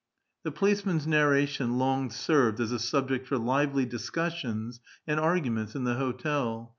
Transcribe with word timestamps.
The 0.41 0.51
policeman's 0.51 1.05
narration 1.05 1.77
long 1.77 2.09
served 2.09 2.59
as 2.59 2.71
a 2.71 2.79
subject 2.79 3.27
for 3.27 3.37
lively 3.37 3.85
discussion^ 3.85 4.79
and 5.05 5.19
arguments 5.19 5.75
in 5.75 5.83
the 5.83 5.93
hotel. 5.93 6.69